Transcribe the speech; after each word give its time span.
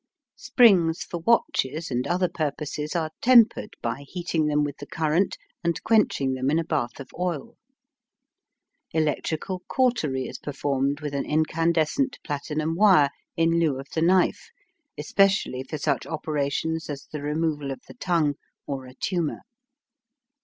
Springs 0.39 1.03
for 1.03 1.19
watches 1.19 1.91
and 1.91 2.07
other 2.07 2.27
purposes 2.27 2.95
are 2.95 3.11
tempered 3.21 3.75
by 3.83 4.03
heating 4.09 4.47
them 4.47 4.63
with 4.63 4.75
the 4.79 4.87
current 4.87 5.37
and 5.63 5.83
quenching 5.83 6.33
them 6.33 6.49
in 6.49 6.57
a 6.57 6.63
bath 6.63 6.99
of 6.99 7.11
oil. 7.19 7.55
Electrical 8.95 9.59
cautery 9.67 10.23
is 10.27 10.39
performed 10.39 11.01
with 11.01 11.13
an 11.13 11.23
incandescent 11.23 12.17
platinum 12.23 12.73
wire 12.73 13.11
in 13.37 13.59
lieu 13.59 13.79
of 13.79 13.85
the 13.93 14.01
knife, 14.01 14.49
especially 14.97 15.61
for 15.61 15.77
such 15.77 16.07
operations 16.07 16.89
as 16.89 17.05
the 17.05 17.21
removal 17.21 17.69
of 17.69 17.81
the 17.87 17.93
tongue 17.93 18.33
or 18.65 18.87
a 18.87 18.95
tumour. 18.95 19.41